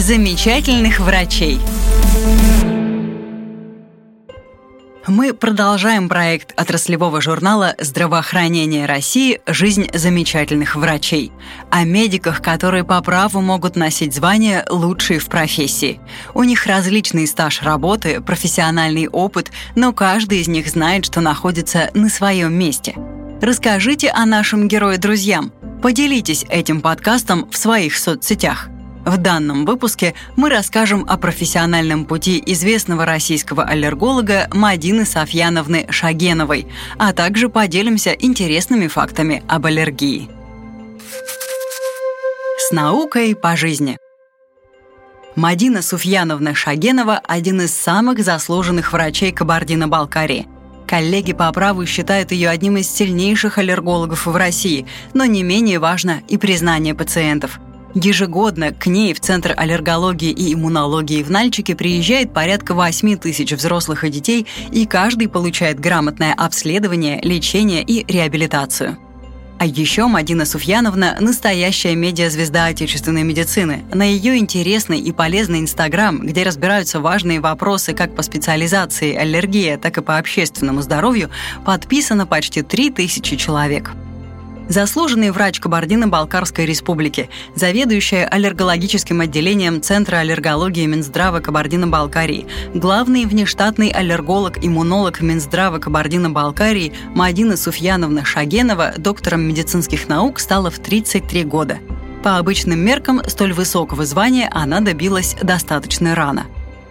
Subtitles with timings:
[0.00, 1.58] замечательных врачей.
[5.06, 9.40] Мы продолжаем проект отраслевого журнала «Здравоохранение России.
[9.46, 11.32] Жизнь замечательных врачей»
[11.70, 16.00] о медиках, которые по праву могут носить звание «лучшие в профессии».
[16.34, 22.08] У них различный стаж работы, профессиональный опыт, но каждый из них знает, что находится на
[22.08, 22.96] своем месте.
[23.40, 25.52] Расскажите о нашем герое друзьям.
[25.82, 28.68] Поделитесь этим подкастом в своих соцсетях–
[29.06, 36.66] в данном выпуске мы расскажем о профессиональном пути известного российского аллерголога Мадины Софьяновны Шагеновой,
[36.98, 40.28] а также поделимся интересными фактами об аллергии.
[42.58, 43.96] С наукой по жизни.
[45.36, 50.48] Мадина Суфьяновна Шагенова– один из самых заслуженных врачей Кабардино-Балкарии.
[50.88, 56.22] Коллеги по праву считают ее одним из сильнейших аллергологов в России, но не менее важно
[56.26, 57.60] и признание пациентов–
[57.98, 64.04] Ежегодно к ней в Центр аллергологии и иммунологии в Нальчике приезжает порядка 8 тысяч взрослых
[64.04, 68.98] и детей, и каждый получает грамотное обследование, лечение и реабилитацию.
[69.58, 73.86] А еще Мадина Суфьяновна– настоящая медиазвезда отечественной медицины.
[73.94, 79.96] На ее интересный и полезный Инстаграм, где разбираются важные вопросы как по специализации аллергия, так
[79.96, 81.30] и по общественному здоровью,
[81.64, 83.92] подписано почти 3000 человек
[84.68, 95.78] заслуженный врач Кабардино-Балкарской республики, заведующая аллергологическим отделением Центра аллергологии Минздрава Кабардино-Балкарии, главный внештатный аллерголог-иммунолог Минздрава
[95.78, 101.78] Кабардино-Балкарии Мадина Суфьяновна Шагенова доктором медицинских наук стала в 33 года.
[102.22, 106.46] По обычным меркам столь высокого звания она добилась достаточно рано.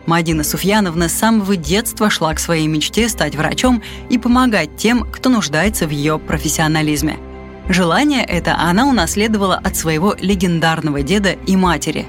[0.06, 5.30] Мадина Суфьяновна с самого детства шла к своей мечте стать врачом и помогать тем, кто
[5.30, 7.18] нуждается в ее профессионализме–
[7.68, 12.06] Желание это она унаследовала от своего легендарного деда и матери.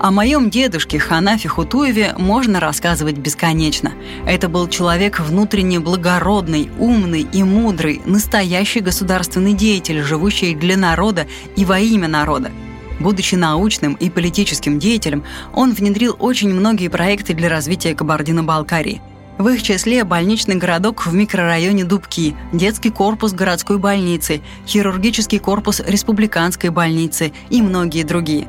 [0.00, 3.92] О моем дедушке Ханафе Хутуеве можно рассказывать бесконечно.
[4.26, 11.64] Это был человек внутренне благородный, умный и мудрый, настоящий государственный деятель, живущий для народа и
[11.64, 12.50] во имя народа.
[12.98, 15.22] Будучи научным и политическим деятелем,
[15.52, 19.00] он внедрил очень многие проекты для развития Кабардино-Балкарии–
[19.40, 26.68] в их числе больничный городок в микрорайоне Дубки, детский корпус городской больницы, хирургический корпус республиканской
[26.68, 28.46] больницы и многие другие.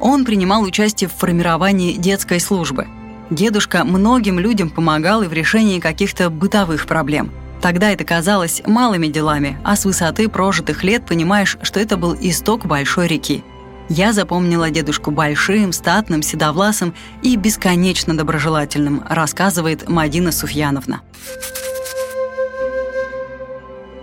[0.00, 2.88] Он принимал участие в формировании детской службы.
[3.30, 7.30] Дедушка многим людям помогал и в решении каких-то бытовых проблем.
[7.60, 12.66] Тогда это казалось малыми делами, а с высоты прожитых лет понимаешь, что это был исток
[12.66, 13.44] большой реки–
[13.92, 21.02] я запомнила дедушку большим, статным, седовласым и бесконечно доброжелательным, рассказывает Мадина Суфьяновна.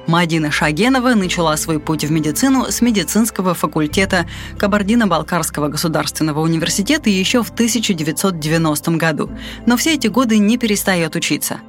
[0.06, 4.28] Мадина Шагенова начала свой путь в медицину с медицинского факультета
[4.58, 9.32] Кабардино-Балкарского государственного университета еще в 1990 году,
[9.66, 11.62] но все эти годы не перестает учиться.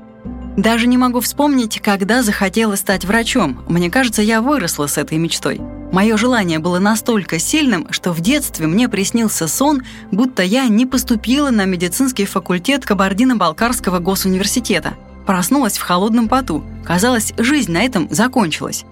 [0.58, 3.64] Даже не могу вспомнить, когда захотела стать врачом.
[3.68, 5.60] Мне кажется, я выросла с этой мечтой.
[5.92, 11.50] Мое желание было настолько сильным, что в детстве мне приснился сон, будто я не поступила
[11.50, 14.94] на медицинский факультет Кабардино-Балкарского госуниверситета.
[15.26, 16.62] Проснулась в холодном поту.
[16.84, 18.84] Казалось, жизнь на этом закончилась.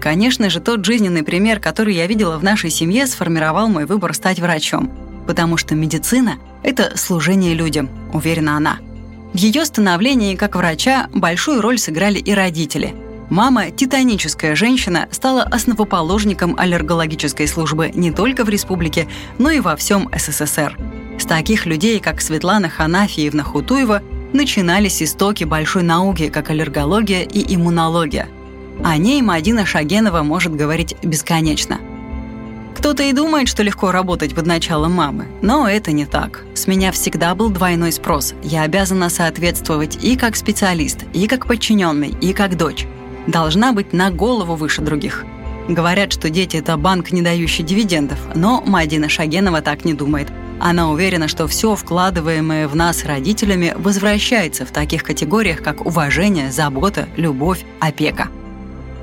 [0.00, 4.38] Конечно же, тот жизненный пример, который я видела в нашей семье, сформировал мой выбор стать
[4.38, 4.90] врачом.
[5.26, 8.78] Потому что медицина– это служение людям, уверена она.
[9.32, 12.94] В ее становлении как врача большую роль сыграли и родители–
[13.34, 19.08] Мама, титаническая женщина, стала основоположником аллергологической службы не только в республике,
[19.38, 20.78] но и во всем СССР.
[21.18, 28.28] С таких людей, как Светлана Ханафиевна Хутуева, начинались истоки большой науки, как аллергология и иммунология.
[28.84, 31.80] О ней Мадина Шагенова может говорить бесконечно.
[32.78, 36.44] Кто-то и думает, что легко работать под началом мамы, но это не так.
[36.54, 38.32] С меня всегда был двойной спрос.
[38.44, 42.86] Я обязана соответствовать и как специалист, и как подчиненный, и как дочь
[43.26, 45.24] должна быть на голову выше других.
[45.68, 50.28] Говорят, что дети– это банк, не дающий дивидендов, но Мадина Шагенова так не думает.
[50.60, 57.08] Она уверена, что все вкладываемое в нас родителями возвращается в таких категориях, как уважение, забота,
[57.16, 58.28] любовь, опека.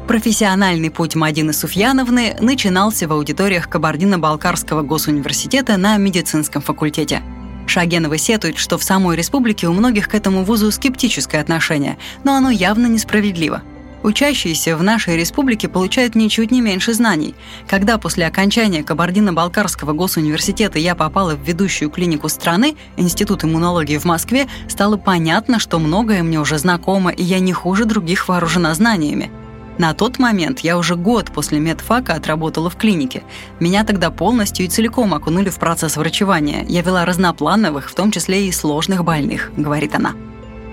[0.08, 7.22] Профессиональный путь Мадины Суфьяновны начинался в аудиториях Кабардино-Балкарского госуниверситета на медицинском факультете.
[7.66, 12.52] Шагенова сетует, что в самой республике у многих к этому вузу скептическое отношение, но оно
[12.52, 13.64] явно несправедливо–
[14.04, 17.36] Учащиеся в нашей республике получают ничуть не меньше знаний.
[17.68, 24.48] Когда после окончания Кабардино-Балкарского госуниверситета я попала в ведущую клинику страны, Институт иммунологии в Москве,
[24.68, 29.32] стало понятно, что многое мне уже знакомо, и я не хуже других вооружена знаниями.
[29.78, 33.24] На тот момент я уже год после медфака отработала в клинике.
[33.60, 36.66] Меня тогда полностью и целиком окунули в процесс врачевания.
[36.68, 40.14] Я вела разноплановых, в том числе и сложных больных, говорит она.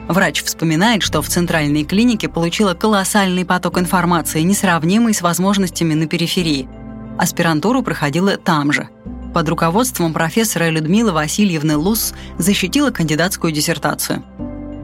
[0.09, 6.67] Врач вспоминает, что в центральной клинике получила колоссальный поток информации, несравнимый с возможностями на периферии.
[7.19, 8.89] Аспирантуру проходила там же.
[9.35, 14.25] Под руководством профессора Людмилы Васильевны Лус защитила кандидатскую диссертацию.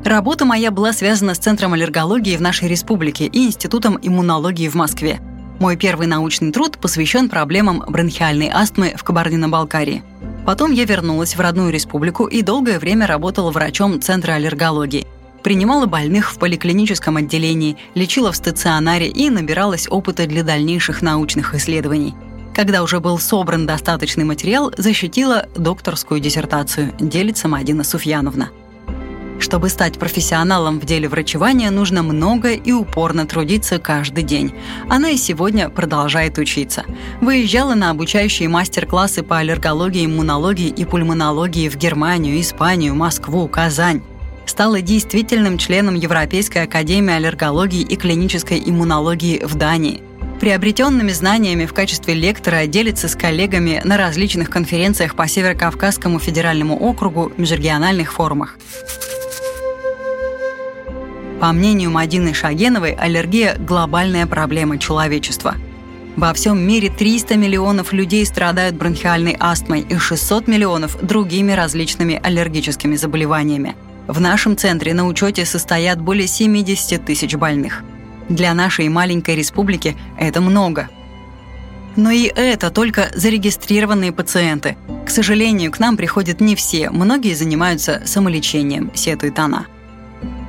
[0.05, 5.21] Работа моя была связана с Центром аллергологии в нашей республике и Институтом иммунологии в Москве.
[5.64, 10.02] Мой первый научный труд посвящен проблемам бронхиальной астмы в Кабардино-Балкарии.
[10.44, 15.06] Потом я вернулась в родную республику и долгое время работала врачом Центра аллергологии.
[15.43, 22.14] Принимала больных в поликлиническом отделении, лечила в стационаре и набиралась опыта для дальнейших научных исследований.
[22.55, 28.50] Когда уже был собран достаточный материал, защитила докторскую диссертацию, делится Мадина Суфьяновна.
[29.44, 34.55] Чтобы стать профессионалом в деле врачевания, нужно много и упорно трудиться каждый день.
[34.88, 36.85] Она и сегодня продолжает учиться.
[37.20, 44.02] Выезжала на обучающие мастер-классы по аллергологии, иммунологии и пульмонологии в Германию, Испанию, Москву, Казань
[44.46, 50.02] стала действительным членом Европейской академии аллергологии и клинической иммунологии в Дании.
[50.40, 57.32] Приобретенными знаниями в качестве лектора делится с коллегами на различных конференциях по Северо-Кавказскому федеральному округу,
[57.37, 58.58] межрегиональных форумах.
[61.44, 65.56] По мнению Мадины Шагеновой, аллергия– глобальная проблема человечества.
[66.17, 72.96] Во всем мире 300 миллионов людей страдают бронхиальной астмой и 600 миллионов– другими различными аллергическими
[72.96, 73.76] заболеваниями.
[74.06, 77.82] В нашем центре на учете состоят более 70 тысяч больных.
[78.31, 80.88] Для нашей маленькой республики это много.
[81.94, 84.79] Но и это только зарегистрированные пациенты.
[85.05, 89.67] К сожалению, к нам приходят не все, многие занимаются самолечением, сетует она.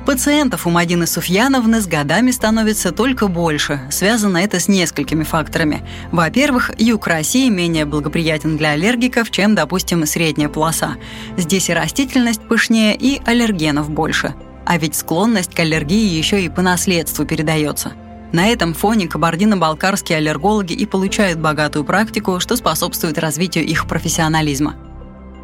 [0.06, 3.80] Пациентов у Мадины Суфьяновны с годами становится только больше.
[3.90, 5.84] Связано это с несколькими факторами.
[6.12, 10.94] Во-первых, юг России менее благоприятен для аллергиков, чем, допустим, средняя полоса.
[11.36, 14.36] Здесь и растительность пышнее, и аллергенов больше.
[14.64, 17.92] А ведь склонность к аллергии еще и по наследству передается.
[18.30, 24.76] На этом фоне кабардино-балкарские аллергологи и получают богатую практику, что способствует развитию их профессионализма.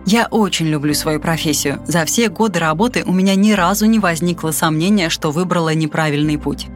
[0.04, 1.81] Я очень люблю свою профессию.
[1.87, 6.66] За все годы работы у меня ни разу не возникло сомнения, что выбрала неправильный путь.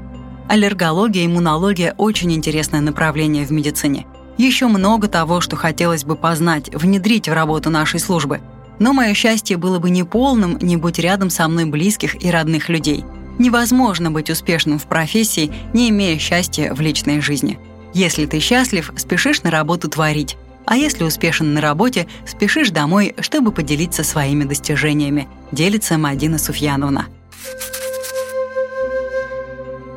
[0.49, 4.06] Аллергология, иммунология– очень интересное направление в медицине.
[4.38, 8.40] Еще много того, что хотелось бы познать, внедрить в работу нашей службы.
[8.78, 13.05] Но мое счастье было бы неполным, не будь рядом со мной близких и родных людей.
[13.38, 17.58] Невозможно быть успешным в профессии, не имея счастья в личной жизни.
[17.93, 20.37] Если ты счастлив, спешишь на работу творить.
[20.66, 27.06] А если успешен на работе, спешишь домой, чтобы поделиться своими достижениями, делится Мадина Суфьяновна.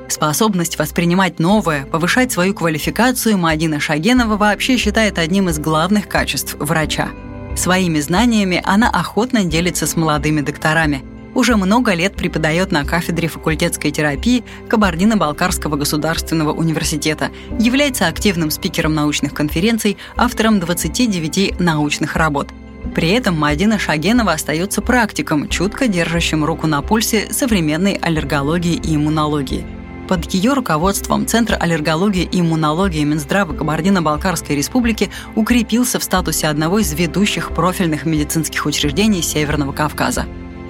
[0.08, 7.10] Способность воспринимать новое, повышать свою квалификацию Мадина Шагенова вообще считает одним из главных качеств врача.
[7.56, 11.04] Своими знаниями она охотно делится с молодыми докторами–
[11.36, 19.34] уже много лет преподает на кафедре факультетской терапии Кабардино-Балкарского государственного университета, является активным спикером научных
[19.34, 22.50] конференций, автором 29 научных работ.
[22.96, 29.66] При этом Мадина Шагенова остается практиком, чутко держащим руку на пульсе современной аллергологии и иммунологии.
[30.08, 36.92] Под ее руководством Центр аллергологии и иммунологии Минздрава Кабардино-Балкарской республики укрепился в статусе одного из
[36.94, 40.26] ведущих профильных медицинских учреждений Северного Кавказа.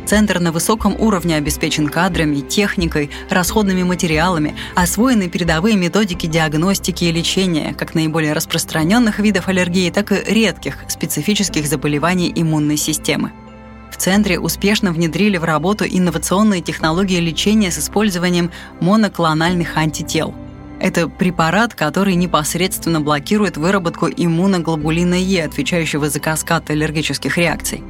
[0.09, 7.75] Центр на высоком уровне обеспечен кадрами, техникой, расходными материалами, освоены передовые методики диагностики и лечения
[7.75, 13.33] как наиболее распространенных видов аллергии, так и редких специфических заболеваний иммунной системы.
[13.91, 18.49] В центре успешно внедрили в работу инновационные технологии лечения с использованием
[18.81, 20.33] моноклональных антител.
[20.79, 27.83] Это препарат, который непосредственно блокирует выработку иммуноглобулина Е, отвечающего за каскад аллергических реакций.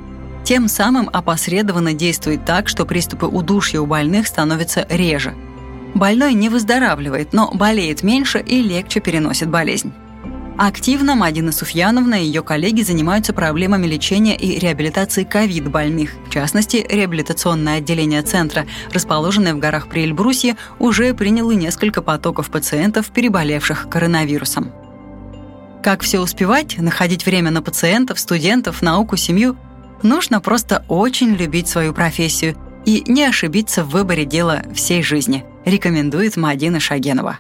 [0.49, 5.35] Тем самым опосредованно действует так, что приступы удушья у больных становятся реже.
[5.93, 9.93] Больной не выздоравливает, но болеет меньше и легче переносит болезнь.
[10.57, 16.15] Активно Мадина Суфьяновна и ее коллеги занимаются проблемами лечения и реабилитации ковид-больных.
[16.25, 23.11] В частности, реабилитационное отделение центра, расположенное в горах при Эльбрусе, уже приняло несколько потоков пациентов,
[23.11, 24.71] переболевших коронавирусом.
[25.83, 29.55] Как все успевать, находить время на пациентов, студентов, науку, семью–
[30.03, 36.37] Нужно просто очень любить свою профессию и не ошибиться в выборе дела всей жизни, рекомендует
[36.37, 37.39] Мадина Шагенова.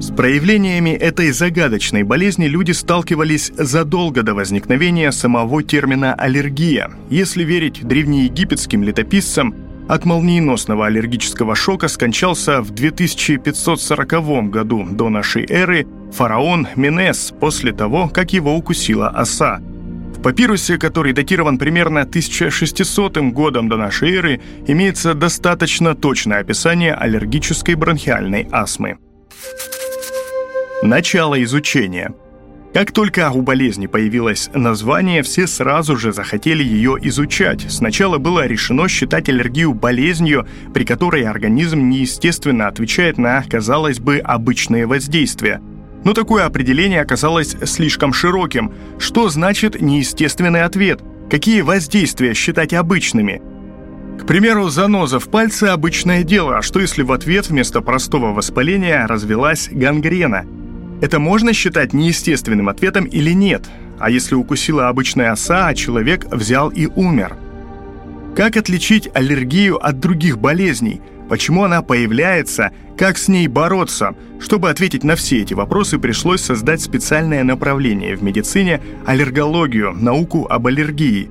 [0.00, 6.90] С проявлениями этой загадочной болезни люди сталкивались задолго до возникновения самого термина «аллергия».
[7.10, 9.54] Если верить древнеегипетским летописцам,
[9.88, 18.08] от молниеносного аллергического шока скончался в 2540 году до нашей эры фараон Менес после того,
[18.08, 19.60] как его укусила оса.
[20.14, 27.74] В папирусе, который датирован примерно 1600 годом до нашей эры, имеется достаточно точное описание аллергической
[27.74, 28.98] бронхиальной астмы.
[30.82, 32.12] Начало изучения–
[32.74, 37.64] как только у болезни появилось название, все сразу же захотели ее изучать.
[37.68, 44.86] Сначала было решено считать аллергию болезнью, при которой организм неестественно отвечает на, казалось бы, обычные
[44.86, 45.62] воздействия.
[46.04, 48.72] Но такое определение оказалось слишком широким.
[48.98, 51.00] Что значит неестественный ответ?
[51.30, 53.40] Какие воздействия считать обычными?
[54.20, 59.06] К примеру, заноза в пальце– обычное дело, а что если в ответ вместо простого воспаления
[59.06, 60.44] развелась гангрена–
[61.00, 63.62] это можно считать неестественным ответом или нет?
[63.98, 67.36] А если укусила обычная оса, а человек взял и умер?
[68.36, 71.00] Как отличить аллергию от других болезней?
[71.28, 72.70] Почему она появляется?
[72.96, 74.14] Как с ней бороться?
[74.40, 80.66] Чтобы ответить на все эти вопросы, пришлось создать специальное направление в медицине– аллергологию, науку об
[80.66, 81.28] аллергии.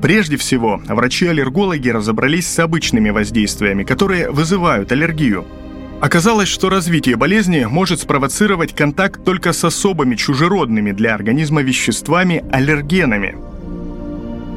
[0.00, 5.44] Прежде всего, врачи-аллергологи разобрались с обычными воздействиями, которые вызывают аллергию–
[6.00, 13.36] Оказалось, что развитие болезни может спровоцировать контакт только с особыми чужеродными для организма веществами аллергенами.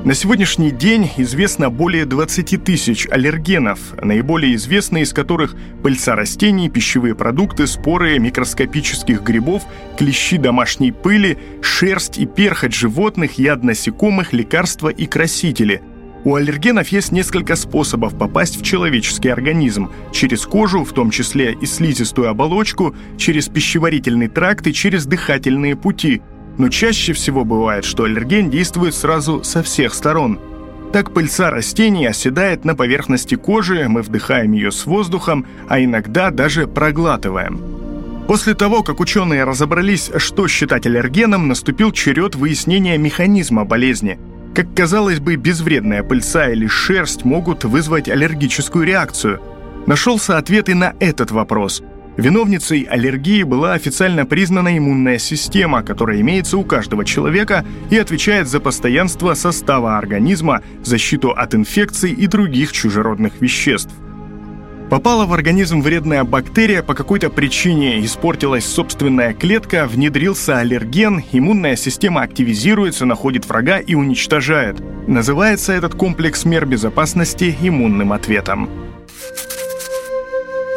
[0.03, 7.13] На сегодняшний день известно более 20 тысяч аллергенов, наиболее известные из которых пыльца растений, пищевые
[7.13, 9.63] продукты, споры микроскопических грибов,
[9.97, 15.81] клещи домашней пыли, шерсть и перхоть животных, яд насекомых, лекарства и красители–
[16.27, 19.89] у аллергенов есть несколько способов попасть в человеческий организм.
[20.11, 26.21] Через кожу, в том числе и слизистую оболочку, через пищеварительный тракт и через дыхательные пути.
[26.57, 30.37] Но чаще всего бывает, что аллерген действует сразу со всех сторон.
[30.91, 36.67] Так пыльца растений оседает на поверхности кожи, мы вдыхаем ее с воздухом, а иногда даже
[36.67, 37.61] проглатываем.
[38.27, 44.19] После того, как ученые разобрались, что считать аллергеном, наступил черед выяснения механизма болезни–
[44.57, 49.39] как казалось бы, безвредная пыльца или шерсть могут вызвать аллергическую реакцию.
[49.85, 51.83] Нашелся ответ и на этот вопрос.
[52.17, 58.59] Виновницей аллергии была официально признана иммунная система, которая имеется у каждого человека и отвечает за
[58.59, 63.93] постоянство состава организма, защиту от инфекций и других чужеродных веществ.
[64.89, 72.21] Попала в организм вредная бактерия, по какой-то причине испортилась собственная клетка, внедрился аллерген, иммунная система
[72.21, 74.81] активизируется, находит врага и уничтожает.
[75.05, 78.69] Называется этот комплекс мер безопасности иммунным ответом.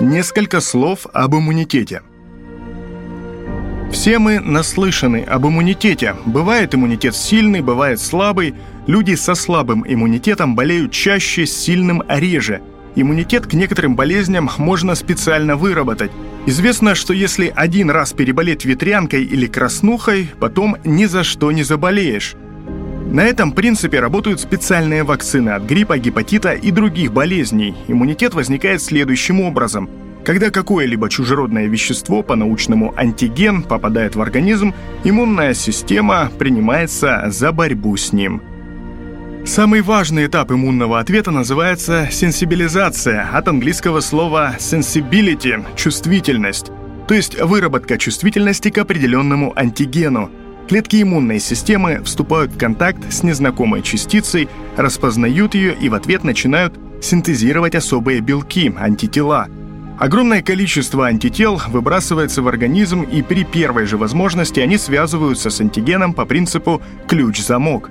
[0.00, 2.02] Несколько слов об иммунитете.
[3.92, 6.16] Все мы наслышаны об иммунитете.
[6.26, 8.54] Бывает иммунитет сильный, бывает слабый.
[8.88, 12.60] Люди со слабым иммунитетом болеют чаще, сильным реже–
[12.97, 16.11] Иммунитет к некоторым болезням можно специально выработать.
[16.47, 22.35] Известно, что если один раз переболеть ветрянкой или краснухой, потом ни за что не заболеешь.
[23.12, 27.75] На этом принципе работают специальные вакцины от гриппа, гепатита и других болезней.
[27.88, 29.88] Иммунитет возникает следующим образом.
[30.25, 38.12] Когда какое-либо чужеродное вещество, по-научному антиген, попадает в организм, иммунная система принимается за борьбу с
[38.12, 38.42] ним–
[39.44, 46.70] Самый важный этап иммунного ответа называется сенсибилизация, от английского слова sensibility– чувствительность,
[47.09, 50.30] то есть выработка чувствительности к определенному антигену.
[50.68, 56.78] Клетки иммунной системы вступают в контакт с незнакомой частицей, распознают ее и в ответ начинают
[57.02, 59.49] синтезировать особые белки– антитела.
[59.99, 66.12] Огромное количество антител выбрасывается в организм, и при первой же возможности они связываются с антигеном
[66.12, 67.90] по принципу «ключ-замок».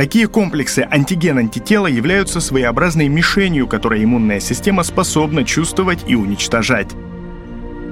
[0.00, 6.88] Такие комплексы антиген-антитела являются своеобразной мишенью, которую иммунная система способна чувствовать и уничтожать.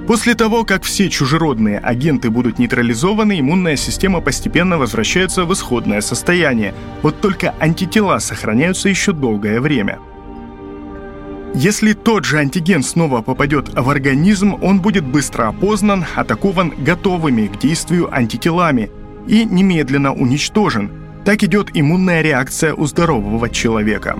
[0.07, 6.73] После того, как все чужеродные агенты будут нейтрализованы, иммунная система постепенно возвращается в исходное состояние.
[7.03, 9.99] Вот только антитела сохраняются еще долгое время.
[11.53, 17.59] Если тот же антиген снова попадет в организм, он будет быстро опознан, атакован готовыми к
[17.59, 18.89] действию антителами
[19.27, 20.89] и немедленно уничтожен–
[21.25, 24.17] так идет иммунная реакция у здорового человека.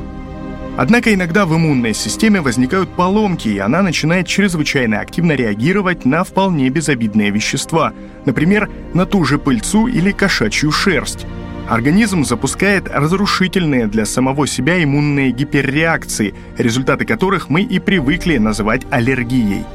[0.78, 6.70] Однако иногда в иммунной системе возникают поломки, и она начинает чрезвычайно активно реагировать на вполне
[6.70, 7.92] безобидные вещества,
[8.26, 11.26] например, на ту же пыльцу или кошачью шерсть.
[11.68, 19.66] Организм запускает разрушительные для самого себя иммунные гиперреакции, результаты которых мы и привыкли называть аллергией.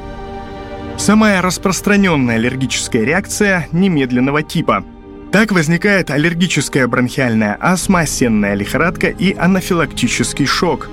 [0.96, 4.84] Самая распространенная аллергическая реакция немедленного типа–
[5.34, 10.88] так возникает аллергическая бронхиальная астма, сенная лихорадка и анафилактический шок.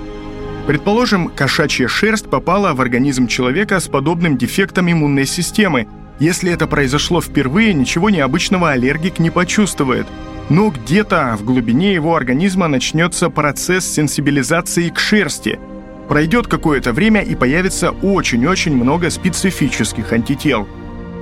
[0.66, 5.86] Предположим, кошачья шерсть попала в организм человека с подобным дефектом иммунной системы.
[6.18, 10.08] Если это произошло впервые, ничего необычного аллергик не почувствует.
[10.48, 15.60] Но где-то в глубине его организма начнется процесс сенсибилизации к шерсти.
[16.08, 20.66] Пройдет какое-то время и появится очень-очень много специфических антител.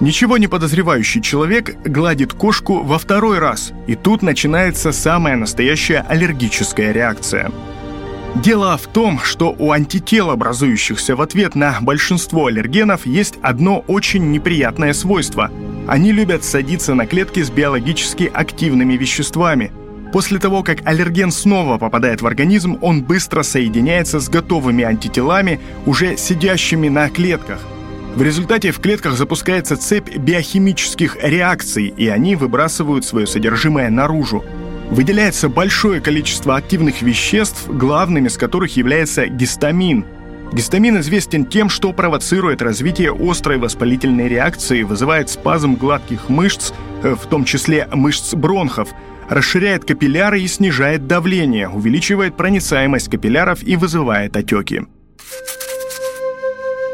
[0.00, 6.92] Ничего не подозревающий человек гладит кошку во второй раз, и тут начинается самая настоящая аллергическая
[6.92, 7.50] реакция–
[8.36, 14.30] Дело в том, что у антител, образующихся в ответ на большинство аллергенов, есть одно очень
[14.30, 15.50] неприятное свойство.
[15.86, 19.72] Они любят садиться на клетки с биологически активными веществами.
[20.12, 26.16] После того, как аллерген снова попадает в организм, он быстро соединяется с готовыми антителами, уже
[26.16, 27.60] сидящими на клетках.
[28.20, 34.44] В результате в клетках запускается цепь биохимических реакций, и они выбрасывают свое содержимое наружу
[34.90, 40.04] выделяется большое количество активных веществ, главным из которых является гистамин.
[40.52, 47.24] Гистамин известен тем, что провоцирует развитие острой воспалительной реакции, вызывает спазм гладких мышц, э, в
[47.24, 48.90] том числе мышц бронхов,
[49.30, 54.82] расширяет капилляры и снижает давление, увеличивает проницаемость капилляров и вызывает отеки.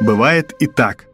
[0.00, 1.06] Бывает и так.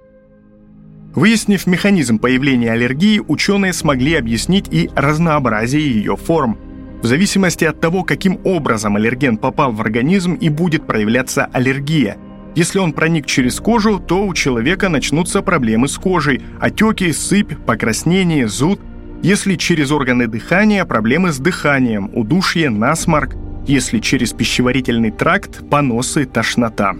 [1.14, 6.58] Выяснив механизм появления аллергии, ученые смогли объяснить и разнообразие ее форм–
[7.02, 12.16] в зависимости от того, каким образом аллерген попал в организм и будет проявляться аллергия.
[12.54, 18.46] Если он проник через кожу, то у человека начнутся проблемы с кожей, отеки, сыпь, покраснение,
[18.46, 18.78] зуд.
[19.22, 23.34] Если через органы дыхания, проблемы с дыханием, удушье, насморк.
[23.66, 26.94] Если через пищеварительный тракт, поносы, тошнота.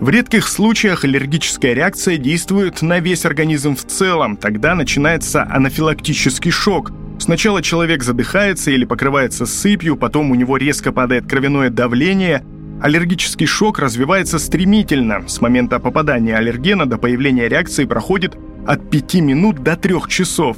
[0.00, 6.92] В редких случаях аллергическая реакция действует на весь организм в целом, тогда начинается анафилактический шок–
[7.18, 12.44] Сначала человек задыхается или покрывается сыпью, потом у него резко падает кровяное давление.
[12.82, 15.26] Аллергический шок развивается стремительно.
[15.26, 18.36] С момента попадания аллергена до появления реакции проходит
[18.66, 20.56] от 5 минут до 3 часов.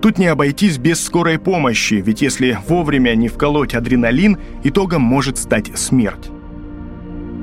[0.00, 5.76] Тут не обойтись без скорой помощи, ведь если вовремя не вколоть адреналин, итогом может стать
[5.76, 6.30] смерть.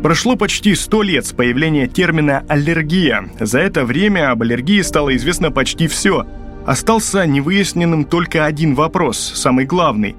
[0.03, 3.29] Прошло почти 100 лет с появления термина «аллергия».
[3.39, 6.25] За это время об аллергии стало известно почти все–
[6.65, 10.15] Остался невыясненным только один вопрос, самый главный.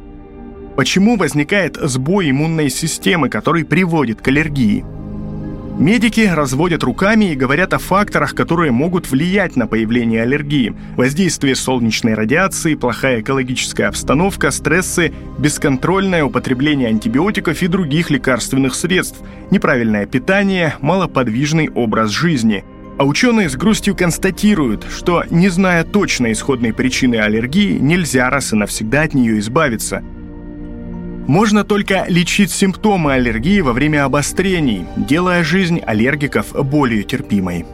[0.77, 4.85] Почему возникает сбой иммунной системы, который приводит к аллергии?
[5.79, 10.75] Медики разводят руками и говорят о факторах, которые могут влиять на появление аллергии.
[10.97, 20.07] Воздействие солнечной радиации, плохая экологическая обстановка, стрессы, бесконтрольное употребление антибиотиков и других лекарственных средств, неправильное
[20.07, 22.65] питание, малоподвижный образ жизни–
[22.99, 28.57] а ученые с грустью констатируют, что, не зная точной исходной причины аллергии, нельзя раз и
[28.57, 30.03] навсегда от нее избавиться.
[31.27, 37.67] Можно только лечить симптомы аллергии во время обострений, делая жизнь аллергиков более терпимой.